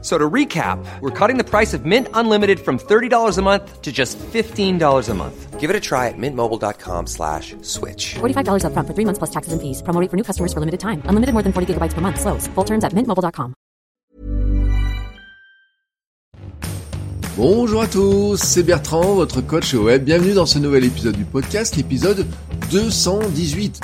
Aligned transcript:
So 0.00 0.16
to 0.16 0.30
recap, 0.30 0.78
we're 1.00 1.10
cutting 1.10 1.38
the 1.38 1.44
price 1.44 1.74
of 1.74 1.84
Mint 1.84 2.06
Unlimited 2.14 2.60
from 2.60 2.78
$30 2.78 3.36
a 3.36 3.42
month 3.42 3.82
to 3.82 3.90
just 3.90 4.16
$15 4.18 5.08
a 5.08 5.14
month. 5.14 5.58
Give 5.58 5.70
it 5.70 5.74
a 5.74 5.80
try 5.80 6.06
at 6.06 6.14
mintmobile.com 6.16 7.08
slash 7.08 7.56
switch. 7.62 8.14
$45 8.20 8.62
upfront 8.62 8.86
for 8.86 8.94
three 8.94 9.04
months 9.04 9.18
plus 9.18 9.30
taxes 9.30 9.52
and 9.52 9.60
fees. 9.60 9.82
Promo 9.82 10.00
rate 10.00 10.08
for 10.08 10.16
new 10.16 10.22
customers 10.22 10.52
for 10.52 10.60
limited 10.60 10.78
time. 10.78 11.02
Unlimited 11.10 11.32
more 11.34 11.42
than 11.42 11.52
40 11.52 11.74
gigabytes 11.74 11.94
per 11.94 12.00
month. 12.00 12.20
Slows. 12.20 12.46
Full 12.54 12.64
terms 12.64 12.84
at 12.84 12.92
mintmobile.com. 12.92 13.54
Bonjour 17.36 17.82
à 17.82 17.86
tous, 17.86 18.36
c'est 18.36 18.64
Bertrand, 18.64 19.14
votre 19.14 19.40
coach 19.40 19.72
web. 19.72 20.02
Bienvenue 20.02 20.34
dans 20.34 20.44
ce 20.44 20.58
nouvel 20.58 20.84
épisode 20.84 21.14
du 21.14 21.24
podcast, 21.24 21.76
l'épisode 21.76 22.26
218. 22.72 23.80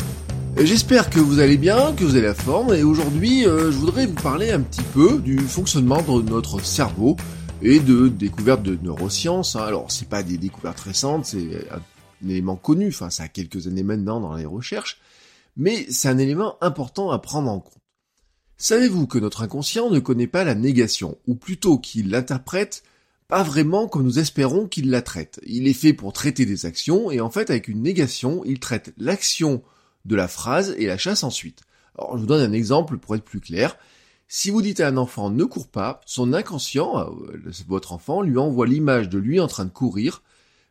J'espère 0.57 1.11
que 1.11 1.19
vous 1.19 1.41
allez 1.41 1.57
bien, 1.57 1.93
que 1.95 2.05
vous 2.05 2.15
avez 2.15 2.23
la 2.23 2.35
forme, 2.35 2.73
et 2.75 2.85
aujourd'hui 2.85 3.47
euh, 3.47 3.73
je 3.73 3.77
voudrais 3.77 4.07
vous 4.07 4.15
parler 4.15 4.51
un 4.51 4.61
petit 4.61 4.85
peu 4.95 5.19
du 5.19 5.39
fonctionnement 5.39 6.01
de 6.01 6.23
notre 6.23 6.65
cerveau 6.65 7.17
et 7.61 7.81
de 7.81 8.09
découvertes 8.09 8.63
de 8.63 8.79
neurosciences. 8.81 9.57
hein. 9.57 9.65
Alors 9.65 9.91
c'est 9.91 10.09
pas 10.09 10.23
des 10.23 10.39
découvertes 10.39 10.81
récentes, 10.81 11.27
c'est 11.27 11.69
un 11.71 12.29
élément 12.29 12.57
connu, 12.57 12.89
enfin 12.89 13.11
ça 13.11 13.25
a 13.25 13.29
quelques 13.29 13.67
années 13.67 13.83
maintenant 13.83 14.21
dans 14.21 14.35
les 14.37 14.47
recherches, 14.47 15.01
mais 15.57 15.87
c'est 15.91 16.09
un 16.09 16.19
élément 16.19 16.57
important 16.63 17.11
à 17.11 17.19
prendre 17.19 17.51
en 17.51 17.61
compte. 17.61 17.83
Savez-vous 18.57 19.09
que 19.09 19.19
notre 19.19 19.43
inconscient 19.43 19.91
ne 19.91 19.99
connaît 19.99 20.29
pas 20.29 20.45
la 20.45 20.55
négation, 20.55 21.19
ou 21.27 21.35
plutôt 21.35 21.79
qu'il 21.79 22.11
l'interprète 22.11 22.85
pas 23.27 23.43
vraiment 23.43 23.89
comme 23.89 24.05
nous 24.05 24.19
espérons 24.21 24.69
qu'il 24.69 24.91
la 24.91 25.03
traite? 25.03 25.41
Il 25.45 25.67
est 25.67 25.75
fait 25.75 25.93
pour 25.93 26.13
traiter 26.13 26.47
des 26.47 26.65
actions, 26.65 27.11
et 27.11 27.21
en 27.21 27.31
fait 27.31 27.51
avec 27.51 27.69
une 27.69 27.83
négation, 27.83 28.43
il 28.47 28.61
traite 28.61 28.95
l'action 28.97 29.63
de 30.05 30.17
la 30.17 30.29
phrase 30.29 30.75
et 30.79 30.87
la 30.87 30.99
chasse 30.99 31.25
ensuite. 31.25 31.63
Alors 31.97 32.17
je 32.17 32.23
vous 32.23 32.27
donne 32.27 32.49
un 32.49 32.53
exemple 32.53 32.99
pour 32.99 33.15
être 33.15 33.25
plus 33.25 33.41
clair. 33.41 33.77
Si 34.29 34.51
vous 34.51 34.63
dites 34.63 34.81
à 34.81 34.89
un 34.89 34.97
enfant 34.97 35.31
ne 35.31 35.45
cours 35.45 35.69
pas, 35.69 36.01
son 36.07 36.33
inconscient, 36.33 36.99
euh, 36.99 37.51
votre 37.69 37.93
enfant, 37.93 38.23
lui 38.23 38.39
envoie 38.39 38.67
l'image 38.67 39.09
de 39.09 39.19
lui 39.19 39.39
en 39.39 39.47
train 39.47 39.65
de 39.65 39.71
courir. 39.71 40.23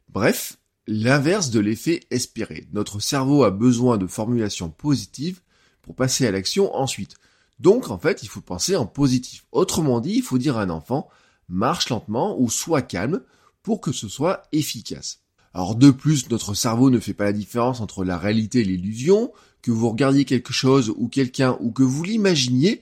Bref, 0.10 0.58
l'inverse 0.88 1.50
de 1.50 1.60
l'effet 1.60 2.02
espéré. 2.12 2.68
Notre 2.74 3.00
cerveau 3.00 3.44
a 3.44 3.52
besoin 3.52 3.98
de 3.98 4.08
formulations 4.08 4.70
positives 4.70 5.42
pour 5.82 5.96
passer 5.96 6.28
à 6.28 6.32
l'action 6.32 6.76
ensuite. 6.76 7.16
Donc 7.60 7.90
en 7.90 7.98
fait, 7.98 8.24
il 8.24 8.28
faut 8.28 8.42
penser 8.42 8.76
en 8.76 8.86
positif. 8.86 9.46
Autrement 9.52 10.02
dit, 10.02 10.16
il 10.16 10.24
faut 10.24 10.38
dire 10.38 10.58
à 10.58 10.64
un 10.64 10.70
enfant 10.70 11.10
marche 11.50 11.90
lentement 11.90 12.40
ou 12.40 12.50
sois 12.50 12.82
calme 12.82 13.22
pour 13.62 13.80
que 13.80 13.92
ce 13.92 14.08
soit 14.08 14.44
efficace. 14.52 15.23
Alors 15.54 15.76
de 15.76 15.92
plus, 15.92 16.30
notre 16.30 16.54
cerveau 16.54 16.90
ne 16.90 17.00
fait 17.00 17.14
pas 17.14 17.26
la 17.26 17.34
différence 17.34 17.80
entre 17.82 18.04
la 18.04 18.18
réalité 18.18 18.62
et 18.62 18.64
l'illusion, 18.64 19.32
que 19.62 19.72
vous 19.72 19.90
regardiez 19.90 20.26
quelque 20.26 20.54
chose 20.54 20.94
ou 20.98 21.08
quelqu'un 21.08 21.58
ou 21.62 21.72
que 21.72 21.84
vous 21.84 22.04
l'imaginiez, 22.04 22.82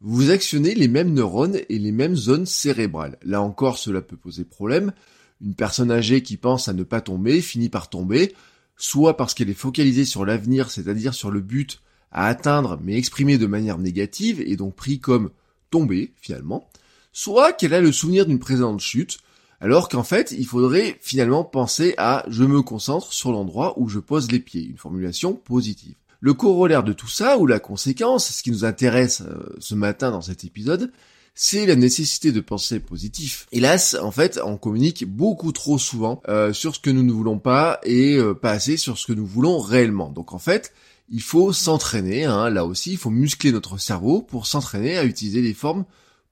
vous 0.00 0.30
actionnez 0.30 0.74
les 0.74 0.88
mêmes 0.88 1.12
neurones 1.12 1.58
et 1.68 1.78
les 1.78 1.92
mêmes 1.92 2.16
zones 2.16 2.46
cérébrales. 2.46 3.18
Là 3.22 3.42
encore, 3.42 3.78
cela 3.78 4.00
peut 4.00 4.16
poser 4.16 4.44
problème. 4.44 4.92
Une 5.40 5.54
personne 5.54 5.90
âgée 5.90 6.22
qui 6.22 6.36
pense 6.36 6.68
à 6.68 6.72
ne 6.72 6.82
pas 6.84 7.00
tomber 7.00 7.40
finit 7.40 7.68
par 7.68 7.90
tomber, 7.90 8.34
soit 8.76 9.16
parce 9.16 9.34
qu'elle 9.34 9.50
est 9.50 9.54
focalisée 9.54 10.04
sur 10.04 10.24
l'avenir, 10.24 10.70
c'est-à-dire 10.70 11.14
sur 11.14 11.30
le 11.30 11.40
but 11.40 11.80
à 12.12 12.26
atteindre 12.26 12.78
mais 12.82 12.96
exprimé 12.96 13.38
de 13.38 13.46
manière 13.46 13.78
négative 13.78 14.40
et 14.40 14.56
donc 14.56 14.74
pris 14.74 15.00
comme 15.00 15.30
tomber 15.70 16.12
finalement, 16.20 16.68
soit 17.12 17.52
qu'elle 17.52 17.74
a 17.74 17.80
le 17.80 17.92
souvenir 17.92 18.26
d'une 18.26 18.38
précédente 18.38 18.80
chute, 18.80 19.18
alors 19.62 19.88
qu'en 19.88 20.02
fait, 20.02 20.34
il 20.36 20.44
faudrait 20.44 20.98
finalement 21.00 21.44
penser 21.44 21.94
à 21.96 22.24
je 22.26 22.42
me 22.42 22.62
concentre 22.62 23.12
sur 23.12 23.30
l'endroit 23.30 23.78
où 23.78 23.88
je 23.88 24.00
pose 24.00 24.30
les 24.32 24.40
pieds, 24.40 24.64
une 24.64 24.76
formulation 24.76 25.34
positive. 25.34 25.94
Le 26.18 26.34
corollaire 26.34 26.82
de 26.82 26.92
tout 26.92 27.06
ça, 27.06 27.38
ou 27.38 27.46
la 27.46 27.60
conséquence, 27.60 28.28
ce 28.32 28.42
qui 28.42 28.50
nous 28.50 28.64
intéresse 28.64 29.20
euh, 29.20 29.54
ce 29.60 29.76
matin 29.76 30.10
dans 30.10 30.20
cet 30.20 30.42
épisode, 30.42 30.90
c'est 31.36 31.64
la 31.64 31.76
nécessité 31.76 32.32
de 32.32 32.40
penser 32.40 32.80
positif. 32.80 33.46
Hélas, 33.52 33.96
en 34.02 34.10
fait, 34.10 34.40
on 34.44 34.56
communique 34.56 35.06
beaucoup 35.06 35.52
trop 35.52 35.78
souvent 35.78 36.20
euh, 36.28 36.52
sur 36.52 36.74
ce 36.74 36.80
que 36.80 36.90
nous 36.90 37.04
ne 37.04 37.12
voulons 37.12 37.38
pas 37.38 37.78
et 37.84 38.16
euh, 38.16 38.34
pas 38.34 38.50
assez 38.50 38.76
sur 38.76 38.98
ce 38.98 39.06
que 39.06 39.12
nous 39.12 39.26
voulons 39.26 39.60
réellement. 39.60 40.10
Donc 40.10 40.32
en 40.32 40.38
fait, 40.40 40.72
il 41.08 41.22
faut 41.22 41.52
s'entraîner, 41.52 42.24
hein, 42.24 42.50
là 42.50 42.66
aussi, 42.66 42.90
il 42.90 42.98
faut 42.98 43.10
muscler 43.10 43.52
notre 43.52 43.78
cerveau 43.78 44.22
pour 44.22 44.46
s'entraîner 44.46 44.98
à 44.98 45.04
utiliser 45.04 45.40
des 45.40 45.54
formes 45.54 45.84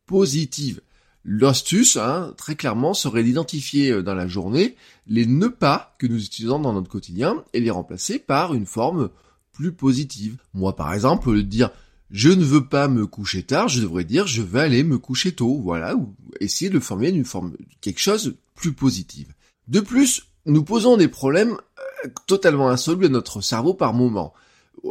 positives. 0.07 0.81
L'astuce, 1.25 1.97
hein, 1.97 2.33
très 2.37 2.57
clairement, 2.57 2.95
serait 2.95 3.23
d'identifier 3.23 3.91
euh, 3.91 4.03
dans 4.03 4.15
la 4.15 4.27
journée 4.27 4.77
les 5.07 5.27
ne 5.27 5.49
pas 5.49 5.95
que 5.99 6.07
nous 6.07 6.25
utilisons 6.25 6.59
dans 6.59 6.73
notre 6.73 6.89
quotidien 6.89 7.45
et 7.53 7.61
les 7.61 7.71
remplacer 7.71 8.19
par 8.19 8.55
une 8.55 8.67
forme 8.67 9.11
plus 9.53 9.73
positive. 9.73 10.39
Moi, 10.55 10.75
par 10.75 10.95
exemple, 10.95 11.43
dire 11.43 11.71
je 12.11 12.31
ne 12.31 12.43
veux 12.43 12.67
pas 12.67 12.89
me 12.89 13.07
coucher 13.07 13.43
tard, 13.43 13.69
je 13.69 13.81
devrais 13.81 14.05
dire 14.05 14.27
je 14.27 14.43
vais 14.43 14.61
aller 14.61 14.83
me 14.83 14.99
coucher 14.99 15.33
tôt, 15.33 15.61
voilà, 15.63 15.95
ou 15.95 16.15
essayer 16.41 16.71
de 16.71 16.81
former 16.81 17.11
une 17.11 17.25
forme, 17.25 17.53
quelque 17.81 18.01
chose 18.01 18.37
plus 18.55 18.73
positive. 18.73 19.33
De 19.69 19.81
plus, 19.81 20.27
nous 20.47 20.65
posons 20.65 20.97
des 20.97 21.09
problèmes 21.09 21.53
euh, 21.53 22.09
totalement 22.27 22.71
insolubles 22.71 23.07
à 23.07 23.11
notre 23.11 23.43
cerveau 23.43 23.75
par 23.75 23.93
moment. 23.93 24.33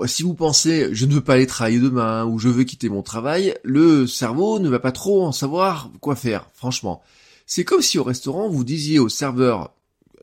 Si 0.05 0.23
vous 0.23 0.33
pensez 0.33 0.89
je 0.93 1.05
ne 1.05 1.13
veux 1.13 1.21
pas 1.21 1.33
aller 1.33 1.47
travailler 1.47 1.79
demain 1.79 2.25
ou 2.25 2.39
je 2.39 2.47
veux 2.47 2.63
quitter 2.63 2.89
mon 2.89 3.01
travail, 3.01 3.55
le 3.63 4.07
cerveau 4.07 4.59
ne 4.59 4.69
va 4.69 4.79
pas 4.79 4.91
trop 4.91 5.25
en 5.25 5.31
savoir 5.31 5.91
quoi 5.99 6.15
faire, 6.15 6.49
franchement. 6.53 7.01
C'est 7.45 7.63
comme 7.63 7.81
si 7.81 7.97
au 7.97 8.03
restaurant 8.03 8.49
vous 8.49 8.63
disiez 8.63 8.99
au 8.99 9.09
serveur, 9.09 9.73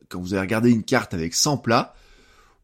quand 0.08 0.20
vous 0.20 0.34
avez 0.34 0.42
regardé 0.42 0.70
une 0.70 0.84
carte 0.84 1.14
avec 1.14 1.34
100 1.34 1.58
plats, 1.58 1.94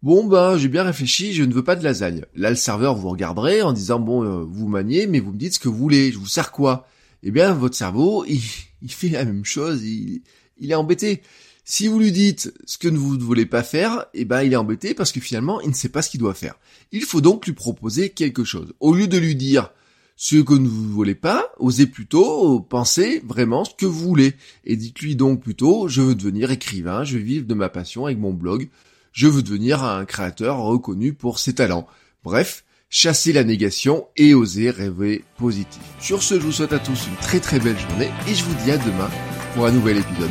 Bon 0.03 0.25
ben 0.25 0.59
j'ai 0.59 0.67
bien 0.67 0.83
réfléchi, 0.83 1.33
je 1.33 1.45
ne 1.45 1.55
veux 1.55 1.63
pas 1.63 1.77
de 1.77 1.85
lasagne. 1.85 2.25
Là 2.35 2.51
le 2.51 2.57
serveur 2.57 2.97
vous 2.97 3.09
regarderait 3.09 3.63
en 3.63 3.73
disant 3.73 4.01
bon 4.01 4.25
euh, 4.25 4.43
vous 4.43 4.67
maniez 4.67 5.07
mais 5.07 5.21
vous 5.21 5.31
me 5.31 5.39
dites 5.39 5.55
ce 5.55 5.59
que 5.61 5.69
vous 5.69 5.77
voulez, 5.77 6.11
je 6.11 6.19
vous 6.19 6.27
sers 6.27 6.51
quoi? 6.51 6.89
Eh 7.23 7.31
bien 7.31 7.55
votre 7.55 7.77
cerveau 7.77 8.25
il, 8.29 8.91
fait 8.91 9.11
la 9.11 9.25
même 9.25 9.45
chose, 9.45 9.85
il 9.85 10.23
est 10.61 10.75
embêté. 10.75 11.23
Si 11.65 11.87
vous 11.87 11.99
lui 11.99 12.13
dites 12.13 12.53
ce 12.65 12.79
que 12.79 12.89
vous 12.89 13.17
ne 13.17 13.23
voulez 13.23 13.47
pas 13.47 13.63
faire, 13.63 14.07
eh 14.15 14.25
ben 14.25 14.43
il 14.43 14.53
est 14.53 14.57
embêté 14.57 14.95
parce 14.95 15.13
que 15.13 15.21
finalement 15.21 15.61
il 15.61 15.69
ne 15.69 15.75
sait 15.75 15.89
pas 15.89 16.03
ce 16.03 16.11
qu'il 16.11 16.21
doit 16.21 16.35
faire. 16.35 16.55
Il 16.91 17.03
faut 17.03 17.21
donc 17.21 17.47
lui 17.47 17.53
proposer 17.53 18.11
quelque 18.11 18.45
chose. 18.45 18.73
Au 18.81 18.95
lieu 18.95 19.07
de 19.07 19.19
lui 19.19 19.37
dire 19.37 19.71
ce 20.17 20.37
que 20.37 20.55
vous 20.55 20.59
ne 20.59 20.69
voulez 20.69 21.15
pas, 21.15 21.53
osez 21.59 21.87
plutôt 21.87 22.61
penser 22.61 23.23
vraiment 23.25 23.65
ce 23.65 23.75
que 23.75 23.87
vous 23.87 24.09
voulez. 24.09 24.35
Et 24.65 24.77
dites-lui 24.77 25.17
donc 25.17 25.43
plutôt 25.43 25.89
je 25.89 26.03
veux 26.03 26.15
devenir 26.15 26.51
écrivain, 26.51 27.05
je 27.05 27.17
veux 27.17 27.25
vivre 27.25 27.47
de 27.47 27.55
ma 27.55 27.69
passion 27.69 28.07
avec 28.07 28.19
mon 28.19 28.33
blog 28.33 28.69
je 29.13 29.29
veux 29.29 29.43
devenir 29.43 29.85
un 29.85 30.05
créateur 30.05 30.59
reconnu 30.59 31.13
pour 31.13 31.39
ses 31.39 31.55
talents. 31.55 31.87
Bref, 32.25 32.65
chasser 32.89 33.33
la 33.33 33.45
négation 33.45 34.07
et 34.17 34.35
oser 34.35 34.71
rêver 34.71 35.25
positif. 35.37 35.83
Sur 36.01 36.23
ce, 36.23 36.35
je 36.35 36.45
vous 36.45 36.53
souhaite 36.53 36.73
à 36.73 36.79
tous 36.79 37.07
une 37.07 37.17
très 37.17 37.41
très 37.41 37.61
belle 37.61 37.79
journée 37.79 38.11
et 38.27 38.35
je 38.35 38.45
vous 38.45 38.65
dis 38.65 38.71
à 38.71 38.79
demain 38.79 39.11
pour 39.55 39.67
un 39.67 39.73
nouvel 39.73 39.99
épisode. 39.99 40.31